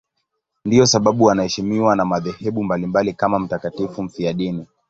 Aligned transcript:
Ndiyo 0.65 0.85
sababu 0.85 1.31
anaheshimiwa 1.31 1.95
na 1.95 2.05
madhehebu 2.05 2.63
mbalimbali 2.63 3.13
kama 3.13 3.39
mtakatifu 3.39 4.03
mfiadini. 4.03 4.65